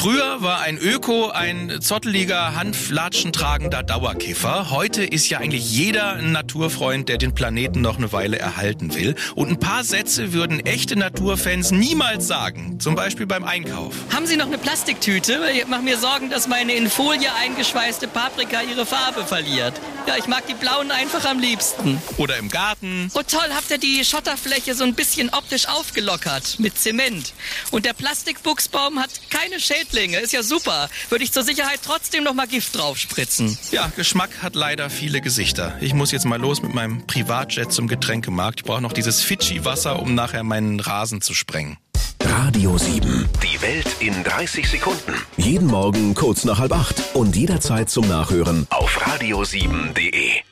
Früher 0.00 0.40
war 0.40 0.62
ein 0.62 0.78
Öko 0.78 1.28
ein 1.28 1.82
zotteliger, 1.82 2.54
handflatschentragender 2.54 3.82
Dauerkiffer. 3.82 4.70
Heute 4.70 5.04
ist 5.04 5.28
ja 5.28 5.40
eigentlich 5.40 5.70
jeder 5.70 6.14
ein 6.14 6.32
Naturfreund, 6.32 7.10
der 7.10 7.18
den 7.18 7.34
Planeten 7.34 7.82
noch 7.82 7.98
eine 7.98 8.10
Weile 8.10 8.38
erhalten 8.38 8.94
will. 8.94 9.14
Und 9.34 9.50
ein 9.50 9.60
paar 9.60 9.84
Sätze 9.84 10.32
würden 10.32 10.64
echte 10.64 10.96
Naturfans 10.96 11.70
niemals 11.70 12.26
sagen. 12.26 12.80
Zum 12.80 12.94
Beispiel 12.94 13.26
beim 13.26 13.44
Einkauf. 13.44 13.94
Haben 14.10 14.26
Sie 14.26 14.38
noch 14.38 14.46
eine 14.46 14.56
Plastiktüte? 14.56 15.38
Ich 15.52 15.66
mache 15.66 15.82
mir 15.82 15.98
Sorgen, 15.98 16.30
dass 16.30 16.48
meine 16.48 16.72
in 16.72 16.88
Folie 16.88 17.28
eingeschweißte 17.34 18.08
Paprika 18.08 18.62
ihre 18.62 18.86
Farbe 18.86 19.26
verliert. 19.26 19.74
Ja, 20.06 20.16
ich 20.16 20.28
mag 20.28 20.46
die 20.46 20.54
blauen 20.54 20.90
einfach 20.90 21.26
am 21.26 21.40
liebsten. 21.40 22.00
Oder 22.16 22.38
im 22.38 22.48
Garten. 22.48 23.10
Oh 23.12 23.20
toll, 23.22 23.50
habt 23.54 23.70
ihr 23.70 23.76
die 23.76 24.02
Schotterfläche 24.02 24.74
so 24.74 24.84
ein 24.84 24.94
bisschen 24.94 25.28
optisch 25.28 25.68
aufgelockert 25.68 26.58
mit 26.58 26.78
Zement. 26.78 27.34
Und 27.70 27.84
der 27.84 27.92
Plastikbuchsbaum 27.92 28.98
hat 28.98 29.10
keine 29.28 29.60
Schädlinge. 29.90 30.18
Ist 30.18 30.32
ja 30.32 30.42
super. 30.42 30.88
Würde 31.08 31.24
ich 31.24 31.32
zur 31.32 31.42
Sicherheit 31.42 31.80
trotzdem 31.84 32.24
noch 32.24 32.34
mal 32.34 32.46
Gift 32.46 32.76
draufspritzen. 32.76 33.56
Ja, 33.70 33.90
Geschmack 33.96 34.30
hat 34.42 34.54
leider 34.54 34.90
viele 34.90 35.20
Gesichter. 35.20 35.76
Ich 35.80 35.94
muss 35.94 36.12
jetzt 36.12 36.24
mal 36.24 36.40
los 36.40 36.62
mit 36.62 36.74
meinem 36.74 37.06
Privatjet 37.06 37.72
zum 37.72 37.88
Getränkemarkt. 37.88 38.60
Ich 38.60 38.64
brauche 38.64 38.80
noch 38.80 38.92
dieses 38.92 39.22
Fidschi-Wasser, 39.22 40.00
um 40.00 40.14
nachher 40.14 40.42
meinen 40.42 40.80
Rasen 40.80 41.20
zu 41.20 41.34
sprengen. 41.34 41.76
Radio 42.22 42.78
7. 42.78 43.28
Die 43.42 43.62
Welt 43.62 43.86
in 44.00 44.22
30 44.22 44.68
Sekunden. 44.68 45.14
Jeden 45.36 45.66
Morgen 45.66 46.14
kurz 46.14 46.44
nach 46.44 46.58
halb 46.58 46.72
acht 46.72 46.96
und 47.14 47.34
jederzeit 47.34 47.90
zum 47.90 48.06
Nachhören 48.08 48.66
Auf 48.70 48.98
radio7.de. 48.98 50.42